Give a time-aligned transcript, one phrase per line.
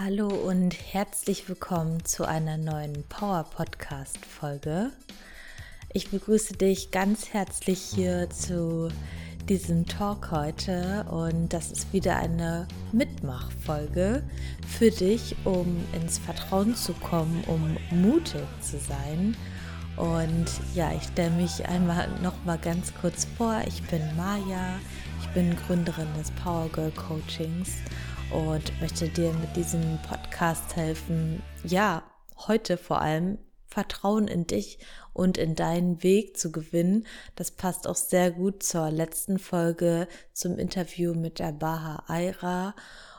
[0.00, 4.90] Hallo und herzlich willkommen zu einer neuen Power Podcast Folge.
[5.92, 8.88] Ich begrüße dich ganz herzlich hier zu
[9.48, 14.24] diesem Talk heute und das ist wieder eine Mitmachfolge
[14.66, 19.36] für dich, um ins Vertrauen zu kommen, um mutig zu sein.
[19.96, 23.62] Und ja, ich stelle mich einmal noch mal ganz kurz vor.
[23.68, 24.80] Ich bin Maja,
[25.22, 27.74] ich bin Gründerin des Power Girl Coachings
[28.32, 32.02] und möchte dir mit diesem Podcast helfen, ja,
[32.46, 34.78] heute vor allem Vertrauen in dich
[35.12, 37.06] und in deinen Weg zu gewinnen.
[37.36, 42.74] Das passt auch sehr gut zur letzten Folge zum Interview mit der Baha Aira.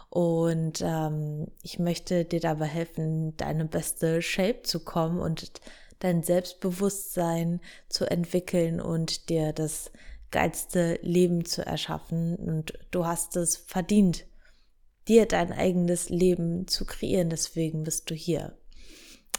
[0.09, 5.51] Und ähm, ich möchte dir dabei helfen, deine beste Shape zu kommen und
[5.99, 9.91] dein Selbstbewusstsein zu entwickeln und dir das
[10.31, 12.35] geilste Leben zu erschaffen.
[12.35, 14.25] Und du hast es verdient,
[15.07, 17.29] dir dein eigenes Leben zu kreieren.
[17.29, 18.57] Deswegen bist du hier.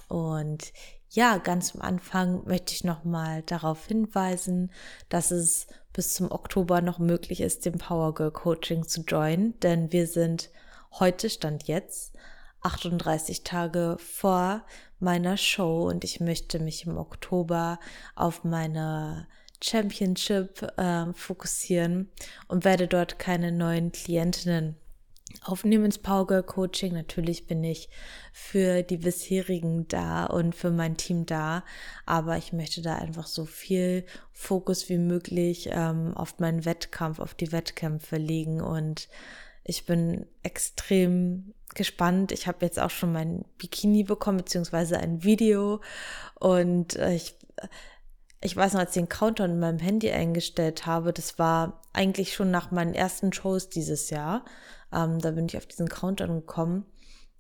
[0.09, 0.73] Und
[1.11, 4.73] ja, ganz am Anfang möchte ich nochmal darauf hinweisen,
[5.09, 9.93] dass es bis zum Oktober noch möglich ist, dem Power Girl Coaching zu joinen, denn
[9.93, 10.51] wir sind
[10.93, 12.15] heute, stand jetzt,
[12.63, 14.65] 38 Tage vor
[14.99, 17.79] meiner Show und ich möchte mich im Oktober
[18.15, 19.27] auf meine
[19.63, 22.11] Championship äh, fokussieren
[22.49, 24.77] und werde dort keine neuen Klientinnen
[25.45, 26.95] aufnehmen ins Power Girl Coaching.
[26.95, 27.89] Natürlich bin ich
[28.33, 31.65] für die bisherigen da und für mein Team da,
[32.05, 37.35] aber ich möchte da einfach so viel Fokus wie möglich ähm, auf meinen Wettkampf, auf
[37.35, 39.09] die Wettkämpfe legen und
[39.65, 42.33] ich bin extrem gespannt.
[42.33, 45.81] Ich habe jetzt auch schon mein Bikini bekommen, beziehungsweise ein Video
[46.39, 47.35] und äh, ich
[48.43, 52.35] ich weiß noch, als ich den Countdown in meinem Handy eingestellt habe, das war eigentlich
[52.35, 54.45] schon nach meinen ersten Shows dieses Jahr.
[54.93, 56.87] Ähm, da bin ich auf diesen Countdown gekommen,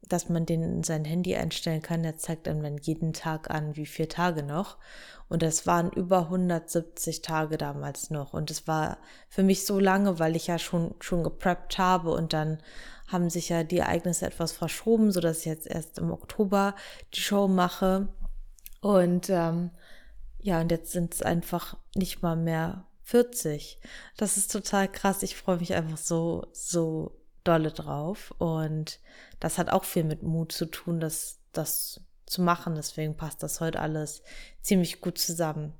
[0.08, 2.02] dass man den in sein Handy einstellen kann.
[2.02, 4.76] Der zeigt einem dann jeden Tag an, wie vier Tage noch.
[5.28, 8.32] Und das waren über 170 Tage damals noch.
[8.32, 8.98] Und es war
[9.28, 12.58] für mich so lange, weil ich ja schon, schon gepreppt habe und dann
[13.08, 16.74] haben sich ja die Ereignisse etwas verschoben, so dass ich jetzt erst im Oktober
[17.14, 18.08] die Show mache.
[18.80, 19.70] Und ähm,
[20.40, 23.80] ja, und jetzt sind es einfach nicht mal mehr 40.
[24.16, 25.22] Das ist total krass.
[25.22, 27.12] Ich freue mich einfach so, so
[27.46, 28.34] dolle drauf.
[28.38, 29.00] Und
[29.40, 32.74] das hat auch viel mit Mut zu tun, das, das zu machen.
[32.74, 34.22] Deswegen passt das heute alles
[34.60, 35.72] ziemlich gut zusammen.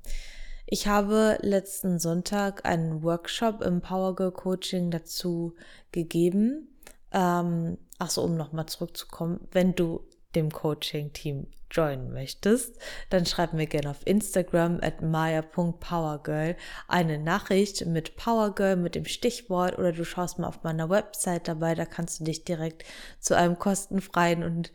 [0.65, 5.55] Ich habe letzten Sonntag einen Workshop im Power Girl Coaching dazu
[5.91, 6.67] gegeben.
[7.13, 10.03] Ähm, ach so, um nochmal zurückzukommen, wenn du
[10.35, 12.77] dem Coaching-Team joinen möchtest,
[13.09, 16.55] dann schreib mir gerne auf Instagram at maya.powergirl
[16.87, 21.75] eine Nachricht mit Powergirl mit dem Stichwort oder du schaust mal auf meiner Website dabei,
[21.75, 22.83] da kannst du dich direkt
[23.19, 24.71] zu einem kostenfreien und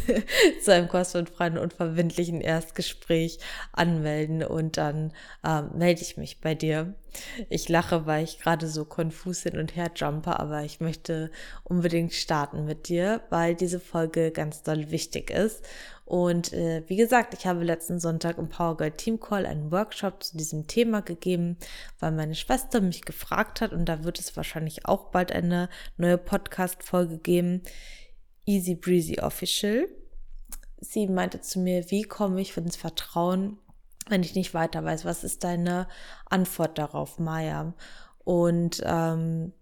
[0.62, 3.38] zu einem kostenfreien und verbindlichen Erstgespräch
[3.72, 5.12] anmelden und dann
[5.44, 6.94] ähm, melde ich mich bei dir.
[7.48, 11.30] Ich lache, weil ich gerade so konfus hin und her jumpe, aber ich möchte
[11.64, 15.64] unbedingt starten mit dir, weil diese Folge ganz doll wichtig ist
[16.06, 20.22] und äh, wie gesagt, ich habe letzten Sonntag im Power Girl Team Call einen Workshop
[20.22, 21.58] zu diesem Thema gegeben,
[21.98, 26.16] weil meine Schwester mich gefragt hat und da wird es wahrscheinlich auch bald eine neue
[26.16, 27.62] Podcast-Folge geben.
[28.44, 29.88] Easy Breezy Official.
[30.78, 33.58] Sie meinte zu mir, wie komme ich ins Vertrauen,
[34.08, 35.04] wenn ich nicht weiter weiß?
[35.04, 35.88] Was ist deine
[36.26, 37.74] Antwort darauf, Maya?
[38.22, 39.52] Und ähm,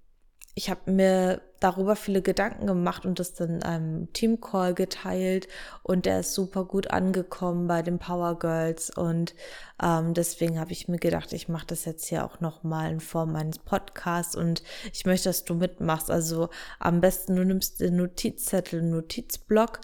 [0.57, 5.49] ich habe mir darüber viele Gedanken gemacht und das dann in einem Teamcall geteilt
[5.83, 9.35] und der ist super gut angekommen bei den Power Girls und
[9.83, 13.33] ähm, deswegen habe ich mir gedacht, ich mache das jetzt hier auch nochmal in Form
[13.33, 14.63] meines Podcasts und
[14.93, 16.11] ich möchte, dass du mitmachst.
[16.11, 19.81] Also am besten du nimmst den Notizzettel, Notizblock,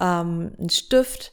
[0.00, 1.32] ähm, einen Stift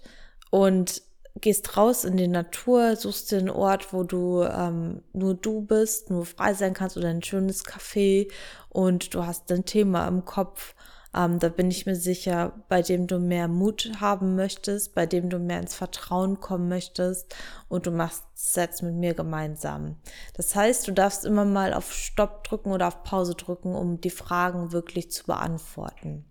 [0.50, 1.02] und
[1.40, 6.10] gehst raus in die Natur, suchst dir einen Ort, wo du ähm, nur du bist,
[6.10, 8.30] nur frei sein kannst oder ein schönes Café
[8.70, 10.76] und du hast ein Thema im Kopf.
[11.14, 15.30] Ähm, da bin ich mir sicher, bei dem du mehr Mut haben möchtest, bei dem
[15.30, 17.36] du mehr ins Vertrauen kommen möchtest
[17.68, 19.98] und du machst es jetzt mit mir gemeinsam.
[20.36, 24.10] Das heißt, du darfst immer mal auf Stopp drücken oder auf Pause drücken, um die
[24.10, 26.26] Fragen wirklich zu beantworten.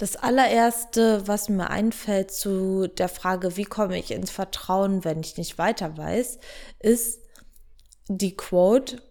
[0.00, 5.36] Das allererste, was mir einfällt zu der Frage, wie komme ich ins Vertrauen, wenn ich
[5.36, 6.38] nicht weiter weiß,
[6.78, 7.20] ist
[8.08, 9.02] die Quote,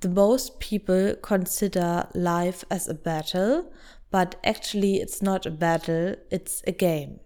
[0.00, 3.72] The most people consider life as a battle,
[4.12, 7.18] but actually it's not a battle, it's a game.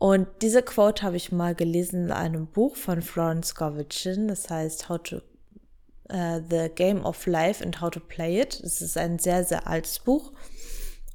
[0.00, 4.88] Und diese Quote habe ich mal gelesen in einem Buch von Florence Govichin, das heißt
[4.88, 5.16] How to
[6.12, 8.58] uh, The Game of Life and How to Play It.
[8.64, 10.32] Es ist ein sehr, sehr altes Buch.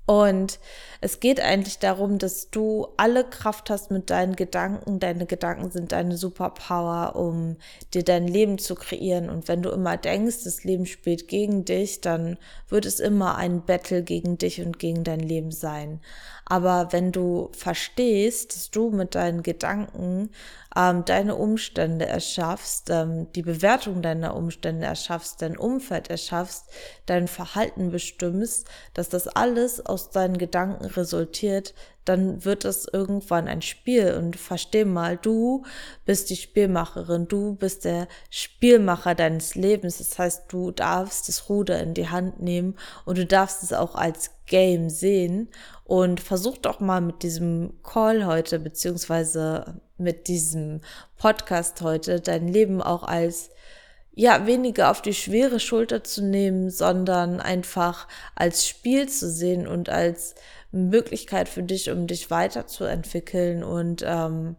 [0.10, 0.58] Und
[1.02, 5.00] es geht eigentlich darum, dass du alle Kraft hast mit deinen Gedanken.
[5.00, 7.58] Deine Gedanken sind deine Superpower, um
[7.94, 9.30] dir dein Leben zu kreieren.
[9.30, 12.40] Und wenn du immer denkst, das Leben spielt gegen dich, dann
[12.70, 16.02] wird es immer ein Battle gegen dich und gegen dein Leben sein.
[16.50, 20.32] Aber wenn du verstehst, dass du mit deinen Gedanken
[20.76, 26.66] ähm, deine Umstände erschaffst, ähm, die Bewertung deiner Umstände erschaffst, dein Umfeld erschaffst,
[27.06, 31.76] dein Verhalten bestimmst, dass das alles aus deinen Gedanken resultiert,
[32.06, 34.16] dann wird das irgendwann ein Spiel.
[34.16, 35.64] Und versteh mal, du
[36.06, 40.00] bist die Spielmacherin, du bist der Spielmacher deines Lebens.
[40.00, 42.76] Das heißt, du darfst das Ruder in die Hand nehmen
[43.06, 45.50] und du darfst es auch als Game sehen.
[45.90, 50.82] Und versuch doch mal mit diesem Call heute, beziehungsweise mit diesem
[51.18, 53.50] Podcast heute, dein Leben auch als
[54.14, 59.90] ja, weniger auf die schwere Schulter zu nehmen, sondern einfach als Spiel zu sehen und
[59.90, 60.36] als
[60.72, 64.58] Möglichkeit für dich, um dich weiterzuentwickeln und ähm,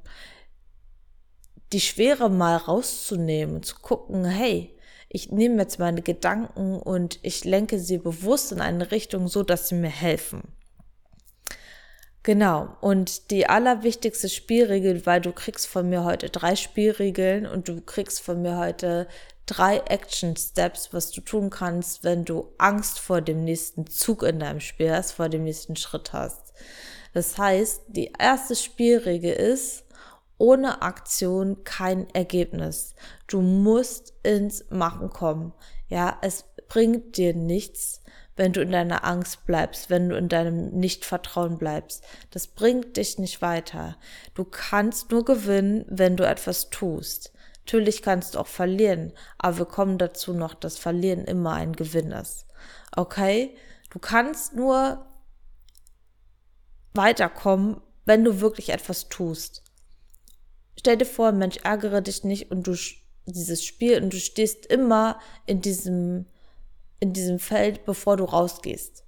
[1.72, 4.76] die Schwere mal rauszunehmen und zu gucken, hey,
[5.08, 9.68] ich nehme jetzt meine Gedanken und ich lenke sie bewusst in eine Richtung, so dass
[9.68, 10.42] sie mir helfen.
[12.22, 12.76] Genau.
[12.81, 18.20] Und die allerwichtigste Spielregel, weil du kriegst von mir heute drei Spielregeln und du kriegst
[18.20, 19.08] von mir heute
[19.46, 24.38] drei Action Steps, was du tun kannst, wenn du Angst vor dem nächsten Zug in
[24.38, 26.52] deinem Spiel hast, vor dem nächsten Schritt hast.
[27.14, 29.84] Das heißt, die erste Spielregel ist,
[30.38, 32.94] ohne Aktion kein Ergebnis.
[33.26, 35.52] Du musst ins Machen kommen.
[35.88, 38.00] Ja, es bringt dir nichts,
[38.40, 42.02] wenn du in deiner Angst bleibst, wenn du in deinem Nichtvertrauen bleibst.
[42.31, 43.98] Das bringt dich nicht weiter.
[44.32, 47.34] Du kannst nur gewinnen, wenn du etwas tust.
[47.66, 52.12] Natürlich kannst du auch verlieren, aber wir kommen dazu noch, dass Verlieren immer ein Gewinn
[52.12, 52.46] ist.
[52.96, 53.54] Okay?
[53.90, 55.04] Du kannst nur
[56.94, 59.64] weiterkommen, wenn du wirklich etwas tust.
[60.78, 62.75] Stell dir vor, Mensch, ärgere dich nicht und du
[63.26, 66.25] dieses Spiel und du stehst immer in diesem
[67.00, 69.05] in diesem Feld, bevor du rausgehst.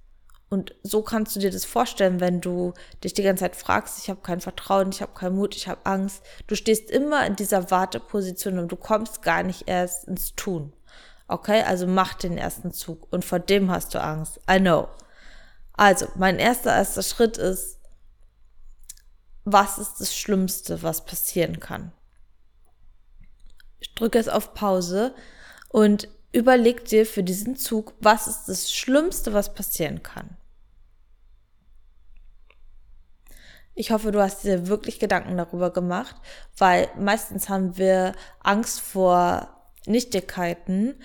[0.49, 2.73] Und so kannst du dir das vorstellen, wenn du
[3.03, 5.83] dich die ganze Zeit fragst, ich habe kein Vertrauen, ich habe keinen Mut, ich habe
[5.85, 6.21] Angst.
[6.45, 10.73] Du stehst immer in dieser Warteposition und du kommst gar nicht erst ins Tun.
[11.27, 14.39] Okay, also mach den ersten Zug und vor dem hast du Angst.
[14.47, 14.89] I know.
[15.73, 17.79] Also, mein erster erster Schritt ist,
[19.43, 21.91] was ist das Schlimmste, was passieren kann?
[23.79, 25.15] Ich drücke jetzt auf Pause
[25.69, 30.35] und überleg dir für diesen Zug, was ist das Schlimmste, was passieren kann.
[33.75, 36.15] Ich hoffe, du hast dir wirklich Gedanken darüber gemacht,
[36.57, 39.47] weil meistens haben wir Angst vor
[39.85, 40.95] Nichtigkeiten,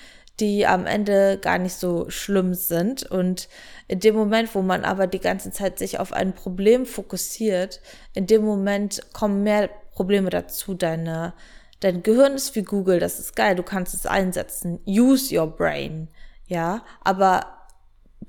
[0.40, 3.04] die am Ende gar nicht so schlimm sind.
[3.04, 3.48] Und
[3.88, 7.80] in dem Moment, wo man aber die ganze Zeit sich auf ein Problem fokussiert,
[8.14, 10.74] in dem Moment kommen mehr Probleme dazu.
[10.74, 11.32] Deine,
[11.80, 14.80] dein Gehirn ist wie Google, das ist geil, du kannst es einsetzen.
[14.86, 16.08] Use your brain.
[16.46, 17.46] Ja, aber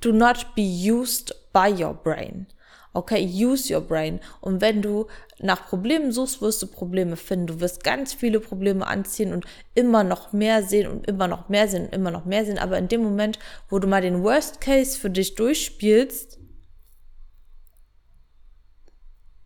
[0.00, 2.46] do not be used by your brain.
[2.92, 4.18] Okay, use your brain.
[4.40, 5.06] Und wenn du
[5.38, 7.46] nach Problemen suchst, wirst du Probleme finden.
[7.46, 11.68] Du wirst ganz viele Probleme anziehen und immer noch mehr sehen und immer noch mehr
[11.68, 12.58] sehen und immer noch mehr sehen.
[12.58, 13.38] Aber in dem Moment,
[13.68, 16.40] wo du mal den Worst Case für dich durchspielst,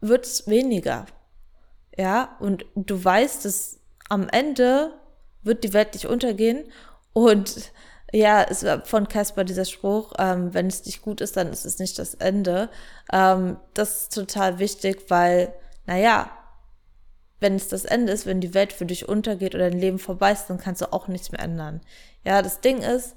[0.00, 1.04] wird es weniger.
[1.96, 4.92] Ja, und du weißt, dass am Ende
[5.42, 6.64] wird die Welt nicht untergehen
[7.12, 7.72] und
[8.12, 11.64] ja, es war von Casper dieser Spruch, ähm, wenn es nicht gut ist, dann ist
[11.64, 12.68] es nicht das Ende.
[13.12, 15.52] Ähm, das ist total wichtig, weil,
[15.86, 16.30] naja,
[17.40, 20.32] wenn es das Ende ist, wenn die Welt für dich untergeht oder dein Leben vorbei
[20.32, 21.80] ist, dann kannst du auch nichts mehr ändern.
[22.24, 23.16] Ja, das Ding ist,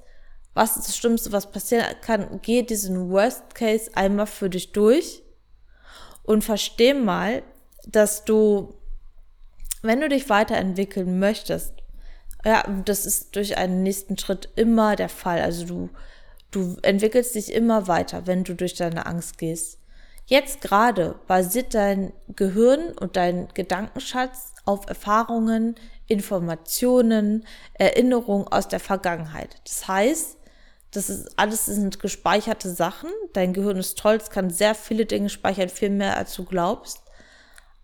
[0.53, 2.39] was ist das Schlimmste, was passieren kann?
[2.41, 5.22] Geh diesen Worst Case einmal für dich durch
[6.24, 7.44] und versteh mal,
[7.86, 8.74] dass du,
[9.81, 11.74] wenn du dich weiterentwickeln möchtest,
[12.46, 15.41] ja, das ist durch einen nächsten Schritt immer der Fall.
[15.41, 15.89] Also du,
[16.51, 19.79] du entwickelst dich immer weiter, wenn du durch deine Angst gehst.
[20.25, 25.75] Jetzt gerade basiert dein Gehirn und dein Gedankenschatz auf Erfahrungen,
[26.07, 29.55] Informationen, Erinnerungen aus der Vergangenheit.
[29.63, 30.38] Das heißt,
[30.91, 33.10] das ist alles sind gespeicherte Sachen.
[33.34, 37.01] Dein Gehirn ist toll, es kann sehr viele Dinge speichern, viel mehr als du glaubst.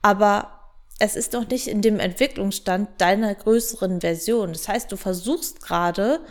[0.02, 0.63] Aber
[1.04, 4.54] es ist noch nicht in dem Entwicklungsstand deiner größeren Version.
[4.54, 6.22] Das heißt, du versuchst gerade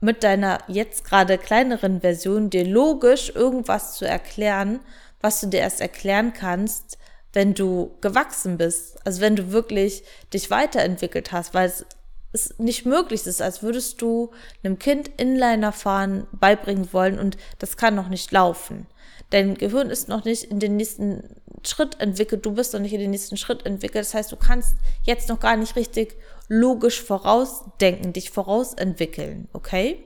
[0.00, 4.80] mit deiner jetzt gerade kleineren Version dir logisch irgendwas zu erklären,
[5.20, 6.98] was du dir erst erklären kannst,
[7.32, 8.98] wenn du gewachsen bist.
[9.06, 10.02] Also wenn du wirklich
[10.34, 11.86] dich weiterentwickelt hast, weil es,
[12.32, 14.32] es nicht möglich ist, als würdest du
[14.64, 18.88] einem Kind Inliner fahren beibringen wollen und das kann noch nicht laufen.
[19.30, 21.22] Dein Gehirn ist noch nicht in den nächsten
[21.64, 24.04] Schritt entwickelt, du bist noch nicht in den nächsten Schritt entwickelt.
[24.04, 26.16] Das heißt, du kannst jetzt noch gar nicht richtig
[26.48, 30.04] logisch vorausdenken, dich vorausentwickeln, okay?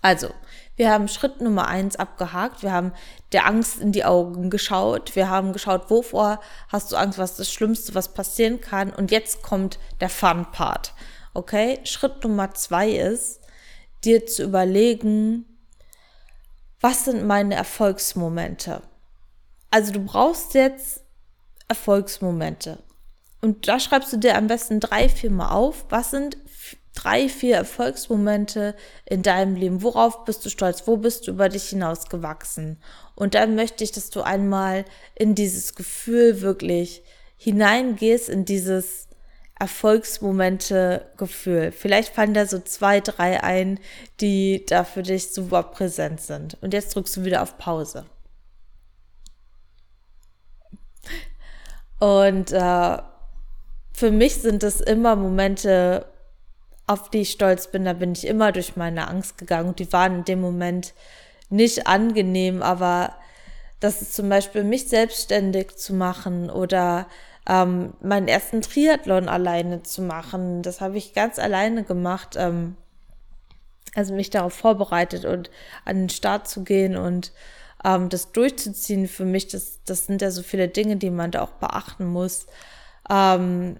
[0.00, 0.30] Also,
[0.74, 2.64] wir haben Schritt Nummer eins abgehakt.
[2.64, 2.92] Wir haben
[3.30, 5.14] der Angst in die Augen geschaut.
[5.14, 8.90] Wir haben geschaut, wovor hast du Angst, was ist das Schlimmste, was passieren kann.
[8.90, 10.94] Und jetzt kommt der Fun-Part.
[11.34, 11.78] Okay?
[11.84, 13.40] Schritt Nummer zwei ist,
[14.04, 15.44] dir zu überlegen,
[16.82, 18.82] was sind meine Erfolgsmomente?
[19.70, 21.00] Also du brauchst jetzt
[21.68, 22.78] Erfolgsmomente.
[23.40, 26.36] Und da schreibst du dir am besten drei, vier Mal auf, was sind
[26.94, 28.74] drei, vier Erfolgsmomente
[29.06, 29.82] in deinem Leben.
[29.82, 30.86] Worauf bist du stolz?
[30.86, 32.78] Wo bist du über dich hinaus gewachsen?
[33.14, 34.84] Und dann möchte ich, dass du einmal
[35.14, 37.02] in dieses Gefühl wirklich
[37.36, 39.08] hineingehst, in dieses
[39.62, 41.70] Erfolgsmomente-Gefühl.
[41.70, 43.78] Vielleicht fallen da so zwei, drei ein,
[44.20, 46.58] die da für dich super präsent sind.
[46.62, 48.04] Und jetzt drückst du wieder auf Pause.
[52.00, 52.98] Und äh,
[53.92, 56.06] für mich sind es immer Momente,
[56.88, 60.16] auf die ich stolz bin, da bin ich immer durch meine Angst gegangen die waren
[60.16, 60.92] in dem Moment
[61.50, 63.14] nicht angenehm, aber
[63.78, 67.06] das ist zum Beispiel mich selbstständig zu machen oder
[67.48, 70.62] ähm, meinen ersten Triathlon alleine zu machen.
[70.62, 72.36] Das habe ich ganz alleine gemacht.
[72.36, 72.76] Ähm,
[73.94, 75.50] also mich darauf vorbereitet und
[75.84, 77.32] an den Start zu gehen und
[77.84, 81.42] ähm, das durchzuziehen für mich, das, das sind ja so viele Dinge, die man da
[81.42, 82.46] auch beachten muss.
[83.10, 83.78] Ähm,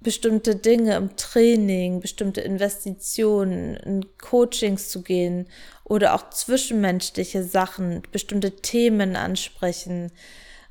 [0.00, 5.48] bestimmte Dinge im Training, bestimmte Investitionen, in Coachings zu gehen
[5.84, 10.12] oder auch zwischenmenschliche Sachen, bestimmte Themen ansprechen.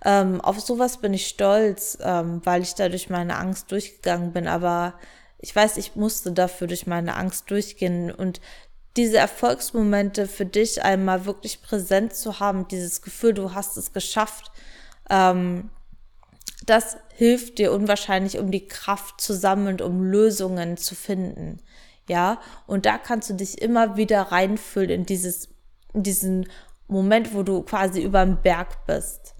[0.07, 4.47] Ähm, auf sowas bin ich stolz, ähm, weil ich da durch meine Angst durchgegangen bin.
[4.47, 4.93] Aber
[5.37, 8.39] ich weiß, ich musste dafür durch meine Angst durchgehen und
[8.95, 14.49] diese Erfolgsmomente für dich einmal wirklich präsent zu haben, dieses Gefühl, du hast es geschafft,
[15.09, 15.69] ähm,
[16.65, 21.57] das hilft dir unwahrscheinlich, um die Kraft zu sammeln, um Lösungen zu finden.
[22.07, 25.49] Ja, und da kannst du dich immer wieder reinfüllen in dieses,
[25.93, 26.47] in diesen
[26.87, 29.35] Moment, wo du quasi über dem Berg bist.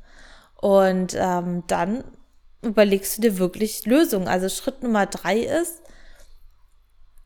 [0.59, 2.03] Und ähm, dann
[2.61, 4.27] überlegst du dir wirklich Lösungen.
[4.27, 5.81] Also Schritt Nummer drei ist,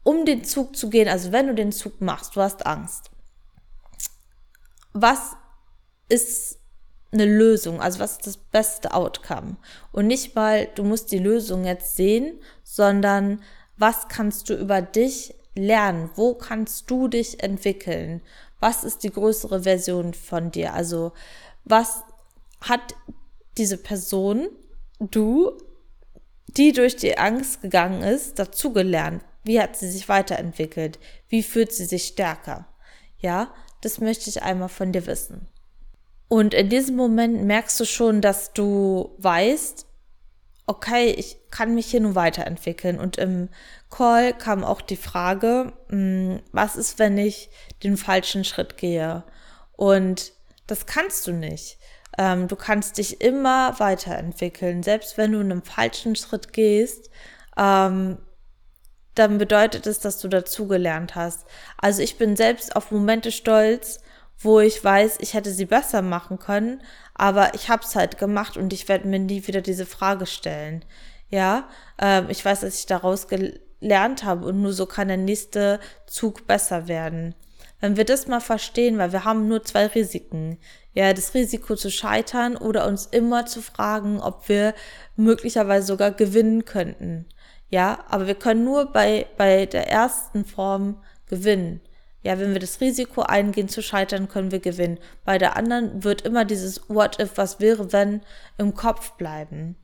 [0.03, 3.11] um den Zug zu gehen, also wenn du den Zug machst, du hast Angst.
[4.93, 5.35] Was
[6.09, 6.59] ist
[7.13, 9.57] eine Lösung, also was ist das beste Outcome?
[9.91, 13.41] Und nicht mal, du musst die Lösung jetzt sehen, sondern
[13.77, 16.09] was kannst du über dich lernen?
[16.15, 18.21] Wo kannst du dich entwickeln?
[18.59, 20.73] Was ist die größere Version von dir?
[20.73, 21.13] Also
[21.63, 22.03] was
[22.61, 22.95] hat
[23.57, 24.49] diese Person,
[24.99, 25.57] du,
[26.47, 29.23] die durch die Angst gegangen ist, dazugelernt?
[29.43, 30.99] Wie hat sie sich weiterentwickelt?
[31.27, 32.67] Wie fühlt sie sich stärker?
[33.17, 35.47] Ja, das möchte ich einmal von dir wissen.
[36.27, 39.85] Und in diesem Moment merkst du schon, dass du weißt,
[40.65, 42.99] okay, ich kann mich hier nun weiterentwickeln.
[42.99, 43.49] Und im
[43.89, 47.49] Call kam auch die Frage, hm, was ist, wenn ich
[47.83, 49.23] den falschen Schritt gehe?
[49.73, 50.31] Und
[50.67, 51.77] das kannst du nicht.
[52.17, 54.83] Ähm, du kannst dich immer weiterentwickeln.
[54.83, 57.09] Selbst wenn du einen falschen Schritt gehst,
[57.57, 58.17] ähm,
[59.15, 61.45] dann bedeutet es, dass du dazugelernt hast.
[61.77, 63.99] Also ich bin selbst auf Momente stolz,
[64.37, 66.81] wo ich weiß, ich hätte sie besser machen können,
[67.13, 70.83] aber ich habe es halt gemacht und ich werde mir nie wieder diese Frage stellen.
[71.29, 71.67] Ja,
[71.99, 76.47] ähm, ich weiß, dass ich daraus gelernt habe und nur so kann der nächste Zug
[76.47, 77.35] besser werden.
[77.81, 80.59] Wenn wir das mal verstehen, weil wir haben nur zwei Risiken.
[80.93, 84.73] Ja, das Risiko zu scheitern oder uns immer zu fragen, ob wir
[85.15, 87.25] möglicherweise sogar gewinnen könnten.
[87.69, 91.81] Ja, aber wir können nur bei, bei der ersten Form gewinnen.
[92.23, 94.99] Ja, wenn wir das Risiko eingehen zu scheitern, können wir gewinnen.
[95.25, 98.21] Bei der anderen wird immer dieses What if, was wäre, wenn
[98.57, 99.75] im Kopf bleiben.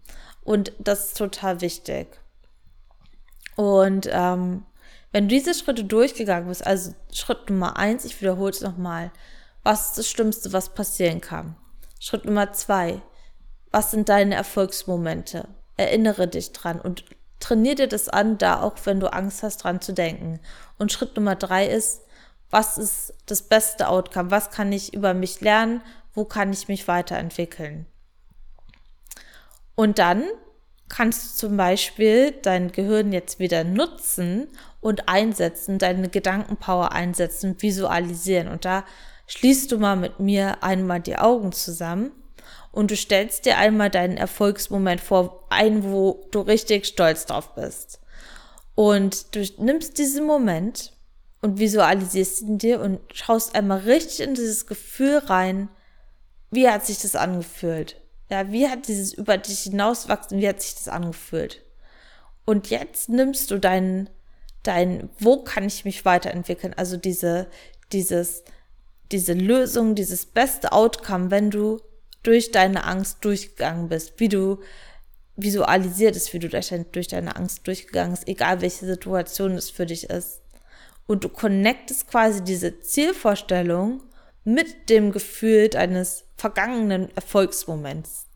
[0.44, 2.08] Und das ist total wichtig.
[3.56, 4.66] Und ähm,
[5.18, 9.10] wenn du diese Schritte durchgegangen bist, also Schritt Nummer eins, ich wiederhole es nochmal,
[9.64, 11.56] was ist das Schlimmste, was passieren kann?
[12.00, 13.02] Schritt Nummer zwei,
[13.72, 15.48] was sind deine Erfolgsmomente?
[15.76, 17.04] Erinnere dich dran und
[17.40, 20.40] trainier dir das an, da auch wenn du Angst hast, dran zu denken.
[20.78, 22.02] Und Schritt Nummer drei ist,
[22.52, 24.30] was ist das beste Outcome?
[24.30, 25.82] Was kann ich über mich lernen?
[26.14, 27.88] Wo kann ich mich weiterentwickeln?
[29.74, 30.26] Und dann
[30.89, 34.48] kannst du zum Beispiel dein Gehirn jetzt wieder nutzen
[34.79, 38.48] und einsetzen, deine Gedankenpower einsetzen, visualisieren.
[38.48, 38.86] Und da
[39.27, 42.12] schließt du mal mit mir einmal die Augen zusammen
[42.72, 48.00] und du stellst dir einmal deinen Erfolgsmoment vor, einen, wo du richtig stolz drauf bist.
[48.75, 50.94] Und du nimmst diesen Moment
[51.41, 55.70] und visualisierst ihn dir und schaust einmal richtig in dieses Gefühl rein.
[56.51, 58.00] Wie hat sich das angefühlt?
[58.29, 61.63] Ja, wie hat dieses über dich hinauswachsen, wie hat sich das angefühlt?
[62.46, 64.10] Und jetzt nimmst du deinen,
[64.63, 66.74] dein, wo kann ich mich weiterentwickeln?
[66.75, 67.48] Also diese,
[67.91, 68.43] dieses,
[69.12, 71.81] diese Lösung, dieses beste Outcome, wenn du
[72.24, 74.60] durch deine Angst durchgegangen bist, wie du
[75.38, 79.86] visualisiert ist, wie du durch, durch deine Angst durchgegangen bist, egal welche Situation es für
[79.86, 80.41] dich ist.
[81.05, 84.03] Und du connectest quasi diese Zielvorstellung
[84.48, 88.27] mit dem Gefühl deines vergangenen Erfolgsmoments.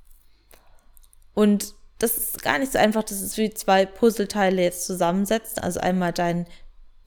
[1.34, 5.63] Und das ist gar nicht so einfach, das ist wie zwei Puzzleteile jetzt zusammensetzen.
[5.63, 6.48] Also einmal dein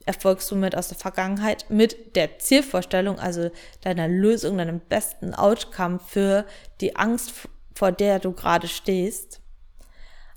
[0.07, 6.43] Erfolgsmoment aus der Vergangenheit mit der Zielvorstellung, also deiner Lösung, deinem besten Outcome für
[6.81, 7.31] die Angst,
[7.75, 9.39] vor der du gerade stehst.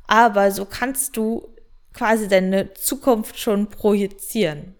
[0.06, 1.56] Aber so kannst du
[1.94, 4.77] quasi deine Zukunft schon projizieren.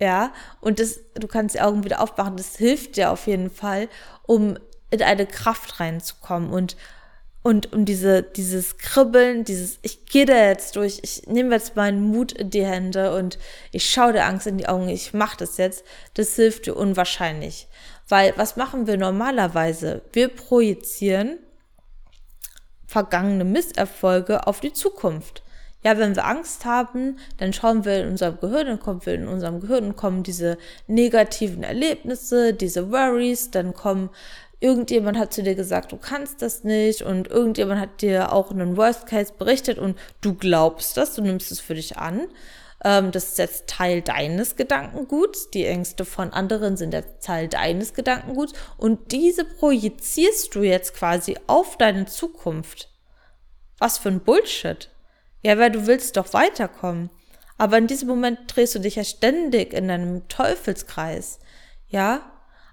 [0.00, 3.88] Ja, und das, du kannst die Augen wieder aufmachen, das hilft dir auf jeden Fall,
[4.22, 4.56] um
[4.90, 6.76] in eine Kraft reinzukommen und
[7.42, 12.02] und um diese, dieses Kribbeln, dieses, ich gehe da jetzt durch, ich nehme jetzt meinen
[12.02, 13.38] Mut in die Hände und
[13.70, 17.68] ich schaue der Angst in die Augen, ich mache das jetzt, das hilft dir unwahrscheinlich.
[18.08, 20.02] Weil was machen wir normalerweise?
[20.12, 21.38] Wir projizieren
[22.86, 25.42] vergangene Misserfolge auf die Zukunft.
[25.88, 29.26] Ja, wenn wir Angst haben, dann schauen wir in unserem Gehirn, dann kommen wir in
[29.26, 34.10] unserem Gehirn, kommen diese negativen Erlebnisse, diese Worries, dann kommen
[34.60, 38.76] irgendjemand hat zu dir gesagt, du kannst das nicht und irgendjemand hat dir auch einen
[38.76, 42.28] Worst Case berichtet und du glaubst das, du nimmst es für dich an.
[42.84, 45.48] Ähm, das ist jetzt Teil deines Gedankenguts.
[45.48, 51.38] Die Ängste von anderen sind jetzt Teil deines Gedankenguts und diese projizierst du jetzt quasi
[51.46, 52.90] auf deine Zukunft.
[53.78, 54.90] Was für ein Bullshit.
[55.42, 57.10] Ja, weil du willst doch weiterkommen.
[57.56, 61.40] Aber in diesem Moment drehst du dich ja ständig in einem Teufelskreis.
[61.88, 62.22] Ja,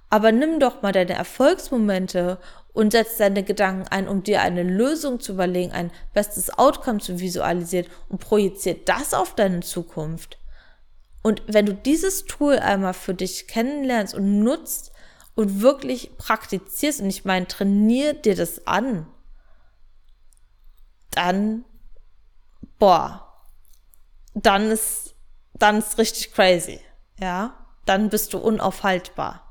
[0.10, 2.40] aber nimm doch mal deine Erfolgsmomente
[2.74, 7.20] und setz deine Gedanken ein, um dir eine Lösung zu überlegen, ein bestes Outcome zu
[7.20, 10.38] visualisieren und projiziere das auf deine Zukunft.
[11.24, 14.92] Und wenn du dieses Tool einmal für dich kennenlernst und nutzt
[15.34, 19.08] und wirklich praktizierst, und ich meine, trainier dir das an,
[21.12, 21.66] dann,
[22.80, 23.34] boah,
[24.34, 25.16] dann ist,
[25.54, 26.80] dann ist richtig crazy,
[27.20, 27.54] ja,
[27.86, 29.42] dann bist du unaufhaltbar.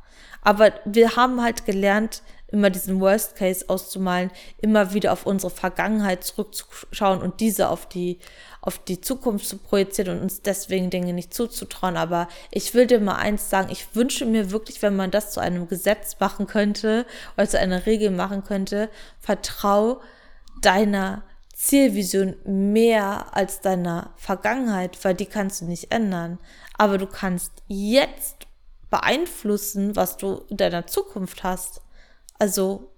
[0.42, 2.22] Aber wir haben halt gelernt,
[2.54, 8.20] immer diesen Worst Case auszumalen, immer wieder auf unsere Vergangenheit zurückzuschauen und diese auf die,
[8.60, 11.96] auf die Zukunft zu projizieren und uns deswegen Dinge nicht zuzutrauen.
[11.96, 15.40] Aber ich will dir mal eins sagen, ich wünsche mir wirklich, wenn man das zu
[15.40, 17.06] einem Gesetz machen könnte
[17.36, 20.00] oder zu einer Regel machen könnte, vertrau
[20.60, 26.38] deiner Zielvision mehr als deiner Vergangenheit, weil die kannst du nicht ändern.
[26.76, 28.46] Aber du kannst jetzt
[28.90, 31.80] beeinflussen, was du in deiner Zukunft hast.
[32.38, 32.90] Also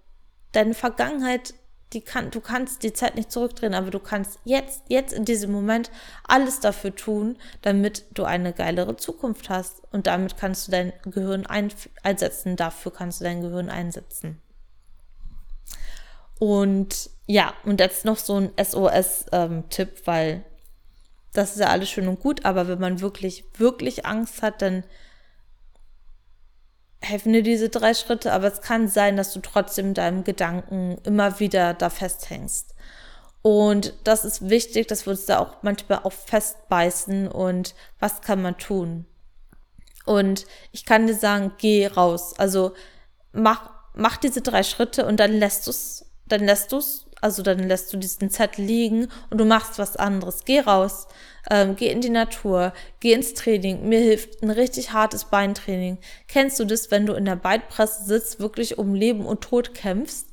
[0.52, 1.54] deine Vergangenheit,
[1.92, 5.52] die kann, du kannst die Zeit nicht zurückdrehen, aber du kannst jetzt, jetzt in diesem
[5.52, 5.90] Moment
[6.24, 9.82] alles dafür tun, damit du eine geilere Zukunft hast.
[9.92, 12.56] Und damit kannst du dein Gehirn ein, einsetzen.
[12.56, 14.40] Dafür kannst du dein Gehirn einsetzen.
[16.38, 20.44] Und ja, und jetzt noch so ein SOS-Tipp, ähm, weil
[21.32, 24.84] das ist ja alles schön und gut, aber wenn man wirklich, wirklich Angst hat, dann
[27.00, 31.38] helfen dir diese drei Schritte, aber es kann sein, dass du trotzdem deinem Gedanken immer
[31.40, 32.74] wieder da festhängst.
[33.42, 38.42] Und das ist wichtig, dass wir uns da auch manchmal auch festbeißen und was kann
[38.42, 39.06] man tun?
[40.04, 42.34] Und ich kann dir sagen, geh raus.
[42.38, 42.72] Also
[43.32, 47.42] mach, mach diese drei Schritte und dann lässt du es, dann lässt du es also
[47.42, 50.44] dann lässt du diesen Zettel liegen und du machst was anderes.
[50.44, 51.09] Geh raus,
[51.50, 53.88] ähm, geh in die Natur, geh ins Training.
[53.88, 55.98] Mir hilft ein richtig hartes Beintraining.
[56.29, 60.29] Kennst du das, wenn du in der Beinpresse sitzt, wirklich um Leben und Tod kämpfst,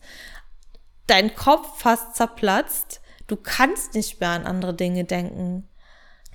[1.08, 5.67] dein Kopf fast zerplatzt, du kannst nicht mehr an andere Dinge denken.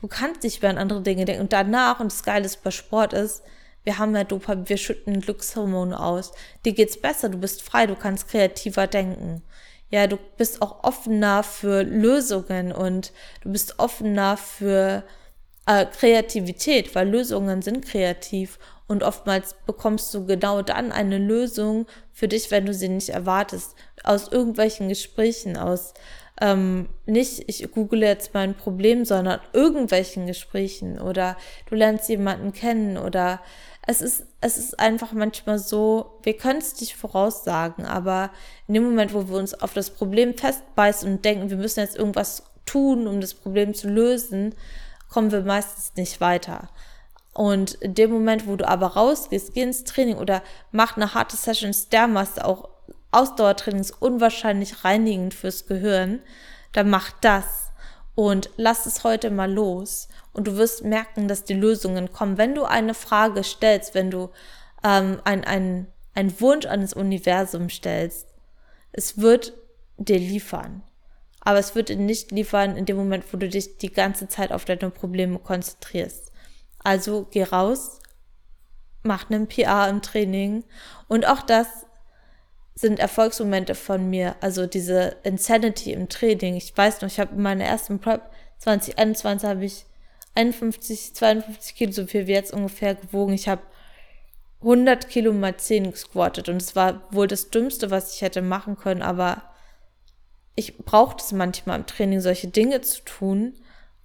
[0.00, 1.42] Du kannst nicht mehr an andere Dinge denken.
[1.42, 3.42] Und danach, und das Geile bei Sport ist,
[3.84, 6.32] wir haben ja Dopamin, wir schütten Glückshormone aus.
[6.64, 9.42] Dir geht's besser, du bist frei, du kannst kreativer denken
[9.90, 15.02] ja, du bist auch offener für Lösungen und du bist offener für
[15.66, 22.28] äh, Kreativität, weil Lösungen sind kreativ und oftmals bekommst du genau dann eine Lösung für
[22.28, 25.94] dich, wenn du sie nicht erwartest, aus irgendwelchen Gesprächen, aus
[26.40, 31.36] ähm, nicht, ich google jetzt mein Problem, sondern irgendwelchen Gesprächen oder
[31.68, 33.40] du lernst jemanden kennen oder
[33.90, 38.30] es ist, es ist einfach manchmal so, wir können es nicht voraussagen, aber
[38.66, 41.96] in dem Moment, wo wir uns auf das Problem festbeißen und denken, wir müssen jetzt
[41.96, 44.54] irgendwas tun, um das Problem zu lösen,
[45.08, 46.68] kommen wir meistens nicht weiter.
[47.32, 51.38] Und in dem Moment, wo du aber rausgehst, geh ins Training oder mach eine harte
[51.38, 52.68] Session Stairmaster, auch
[53.10, 56.20] Ausdauertraining ist unwahrscheinlich reinigend fürs Gehirn,
[56.72, 57.67] dann mach das
[58.18, 60.08] und lass es heute mal los.
[60.32, 62.36] Und du wirst merken, dass die Lösungen kommen.
[62.36, 64.30] Wenn du eine Frage stellst, wenn du
[64.82, 68.26] ähm, ein, ein, ein Wunsch an das Universum stellst,
[68.90, 69.52] es wird
[69.98, 70.82] dir liefern.
[71.42, 74.50] Aber es wird dir nicht liefern in dem Moment, wo du dich die ganze Zeit
[74.50, 76.32] auf deine Probleme konzentrierst.
[76.82, 78.00] Also geh raus,
[79.04, 80.64] mach einen PR im Training
[81.06, 81.86] und auch das
[82.78, 86.54] sind Erfolgsmomente von mir, also diese Insanity im Training.
[86.54, 89.84] Ich weiß noch, ich habe in meiner ersten Prep 2021 habe ich
[90.36, 93.32] 51, 52 Kilo, so viel wie jetzt ungefähr gewogen.
[93.32, 93.62] Ich habe
[94.60, 98.76] 100 Kilo mal 10 gesquattet und es war wohl das Dümmste, was ich hätte machen
[98.76, 99.42] können, aber
[100.54, 103.54] ich brauchte es manchmal im Training, solche Dinge zu tun,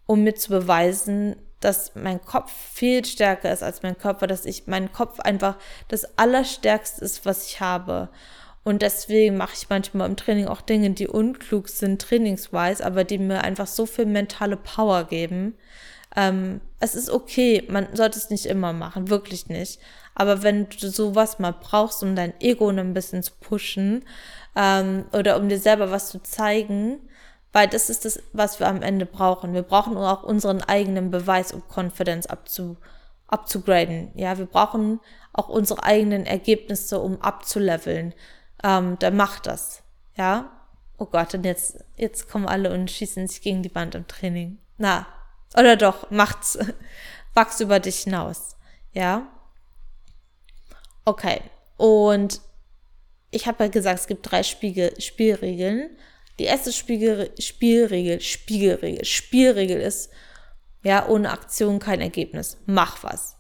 [0.08, 4.66] um mir zu beweisen, dass mein Kopf viel stärker ist als mein Körper, dass ich
[4.66, 5.58] mein Kopf einfach
[5.90, 8.10] das Allerstärkste ist, was ich habe.
[8.64, 13.18] Und deswegen mache ich manchmal im Training auch Dinge, die unklug sind, trainingswise, aber die
[13.18, 15.56] mir einfach so viel mentale Power geben.
[16.16, 19.80] Ähm, es ist okay, man sollte es nicht immer machen, wirklich nicht.
[20.16, 24.06] Aber wenn du sowas mal brauchst, um dein Ego ein bisschen zu pushen
[24.56, 27.00] ähm, oder um dir selber was zu zeigen,
[27.52, 29.54] weil das ist das, was wir am Ende brauchen.
[29.54, 32.78] Wir brauchen auch unseren eigenen Beweis, um Confidence abzu,
[33.28, 34.12] abzugraden.
[34.16, 35.00] Ja, wir brauchen
[35.34, 38.14] auch unsere eigenen Ergebnisse, um abzuleveln.
[38.64, 39.84] Ähm, dann macht das.
[40.16, 40.52] Ja.
[40.98, 44.58] Oh Gott, und jetzt, jetzt kommen alle und schießen sich gegen die Wand im Training.
[44.78, 45.06] Na,
[45.56, 46.58] oder doch, macht's.
[47.34, 48.56] Wachs über dich hinaus.
[48.94, 49.28] Ja.
[51.04, 51.42] Okay.
[51.78, 52.42] Und
[53.32, 55.90] ich habe ja gesagt, es gibt drei Spiegel Spielregeln.
[56.40, 60.12] Die erste Spiegel Spielregel, Spiegelregel, Spielregel ist,
[60.84, 62.58] ja, ohne Aktion kein Ergebnis.
[62.66, 63.36] Mach was.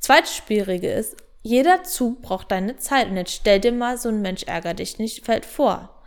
[0.00, 3.10] Zweite Spielregel ist, jeder Zug braucht deine Zeit.
[3.10, 6.02] Und jetzt stell dir mal, so ein Mensch ärgert dich nicht, fällt vor.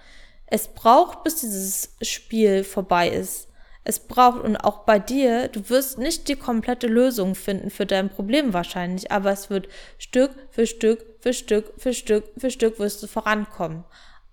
[0.47, 3.47] Es braucht, bis dieses Spiel vorbei ist.
[3.84, 8.10] Es braucht, und auch bei dir, du wirst nicht die komplette Lösung finden für dein
[8.10, 9.69] Problem wahrscheinlich, aber es wird
[10.00, 13.86] Stück für Stück für Stück für Stück für Stück wirst du vorankommen.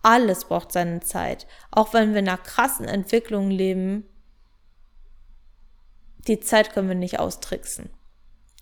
[0.03, 1.47] Alles braucht seine Zeit.
[1.71, 4.09] Auch wenn wir einer krassen Entwicklung leben,
[6.27, 7.91] die Zeit können wir nicht austricksen.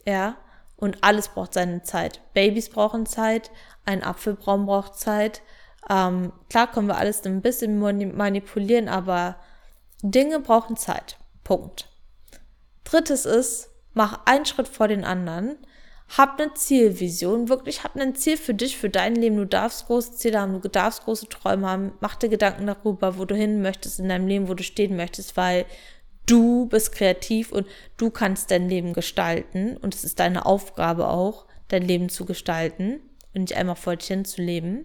[0.05, 0.37] Ja?
[0.83, 2.21] Und alles braucht seine Zeit.
[2.35, 3.53] Babys brauchen Zeit,
[3.85, 5.41] ein Apfelbaum braucht Zeit.
[5.89, 9.37] Ähm, klar können wir alles ein bisschen manipulieren, aber
[10.03, 11.19] Dinge brauchen Zeit.
[11.45, 11.89] Punkt.
[12.83, 15.57] Drittes ist, mach einen Schritt vor den anderen
[16.17, 19.37] hab eine Zielvision, wirklich hab ein Ziel für dich, für dein Leben.
[19.37, 21.93] Du darfst große Ziele haben, du darfst große Träume haben.
[22.01, 25.37] Mach dir Gedanken darüber, wo du hin möchtest in deinem Leben, wo du stehen möchtest,
[25.37, 25.65] weil
[26.27, 31.47] du bist kreativ und du kannst dein Leben gestalten und es ist deine Aufgabe auch,
[31.69, 33.01] dein Leben zu gestalten
[33.35, 34.85] und nicht einmal vor dich hin zu leben.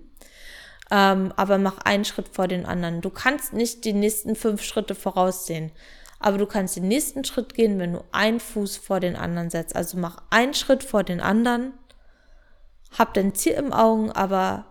[0.89, 3.02] Ähm, aber mach einen Schritt vor den anderen.
[3.02, 5.71] Du kannst nicht die nächsten fünf Schritte voraussehen.
[6.19, 9.76] Aber du kannst den nächsten Schritt gehen, wenn du einen Fuß vor den anderen setzt.
[9.76, 11.73] Also mach einen Schritt vor den anderen,
[12.97, 14.65] hab dein Ziel im Augen, aber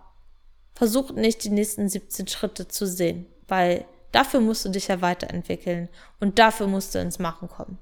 [0.75, 5.89] versuch nicht die nächsten 17 Schritte zu sehen, weil dafür musst du dich ja weiterentwickeln
[6.21, 7.79] und dafür musst du ins Machen kommen.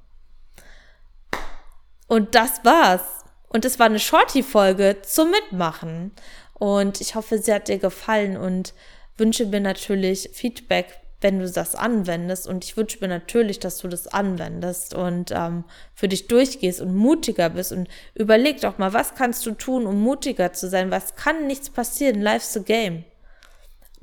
[2.06, 3.24] Und das war's.
[3.48, 6.12] Und es war eine Shorty-Folge zum Mitmachen.
[6.54, 8.74] Und ich hoffe, sie hat dir gefallen und
[9.16, 12.46] wünsche mir natürlich Feedback wenn du das anwendest.
[12.46, 16.94] Und ich wünsche mir natürlich, dass du das anwendest und ähm, für dich durchgehst und
[16.94, 17.72] mutiger bist.
[17.72, 20.90] Und überleg doch mal, was kannst du tun, um mutiger zu sein?
[20.90, 22.20] Was kann nichts passieren?
[22.20, 23.04] Life's a game.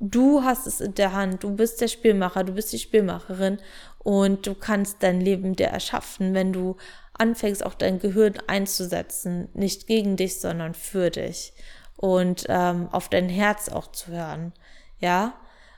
[0.03, 1.43] Du hast es in der Hand.
[1.43, 3.59] Du bist der Spielmacher, du bist die Spielmacherin
[3.99, 6.77] und du kannst dein Leben dir erschaffen, wenn du
[7.13, 9.47] anfängst, auch dein Gehirn einzusetzen.
[9.53, 11.53] Nicht gegen dich, sondern für dich.
[11.97, 14.53] Und ähm, auf dein Herz auch zu hören.
[14.97, 15.35] Ja,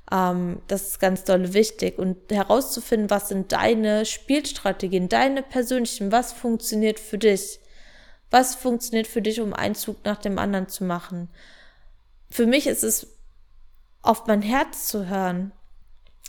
[0.10, 2.00] ähm, das ist ganz doll wichtig.
[2.00, 7.60] Und herauszufinden, was sind deine Spielstrategien, deine persönlichen, was funktioniert für dich?
[8.32, 11.30] Was funktioniert für dich, um einen Zug nach dem anderen zu machen?
[12.30, 13.08] Für mich ist es
[14.04, 15.52] auf mein Herz zu hören,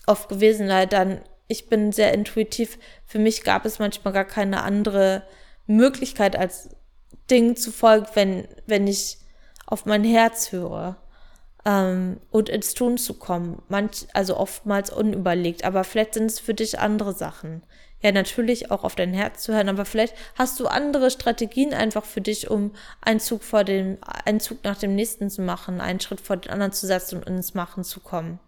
[0.06, 2.78] oft gewesen, weil dann, ich bin sehr intuitiv.
[3.04, 5.24] Für mich gab es manchmal gar keine andere
[5.66, 6.70] Möglichkeit, als
[7.30, 9.18] Dingen zu folgen, wenn, wenn ich
[9.66, 10.96] auf mein Herz höre
[11.64, 13.62] ähm, und ins Tun zu kommen.
[13.68, 17.62] Manch, also oftmals unüberlegt, aber vielleicht sind es für dich andere Sachen.
[18.04, 22.04] Ja, natürlich auch auf dein Herz zu hören, aber vielleicht hast du andere Strategien einfach
[22.04, 26.00] für dich, um einen Zug vor dem, einen Zug nach dem nächsten zu machen, einen
[26.00, 28.40] Schritt vor den anderen zu setzen und ins Machen zu kommen.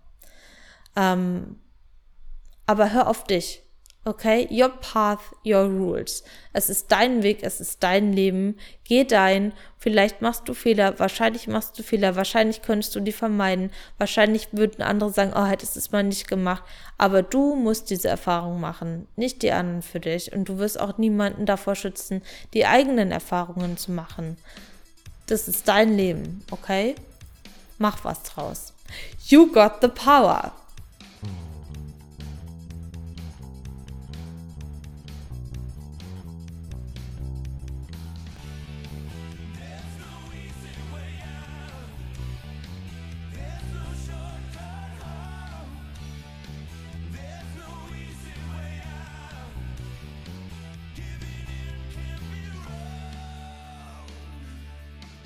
[0.94, 1.58] Ähm,
[2.66, 3.62] aber hör auf dich
[4.08, 6.22] Okay, your path, your rules.
[6.52, 8.56] Es ist dein Weg, es ist dein Leben.
[8.84, 9.52] Geh dein.
[9.78, 13.72] Vielleicht machst du Fehler, wahrscheinlich machst du Fehler, wahrscheinlich könntest du die vermeiden.
[13.98, 16.62] Wahrscheinlich würden andere sagen, oh, hättest es mal nicht gemacht.
[16.96, 20.32] Aber du musst diese Erfahrung machen, nicht die anderen für dich.
[20.32, 22.22] Und du wirst auch niemanden davor schützen,
[22.54, 24.36] die eigenen Erfahrungen zu machen.
[25.26, 26.94] Das ist dein Leben, okay?
[27.78, 28.72] Mach was draus.
[29.26, 30.52] You got the power.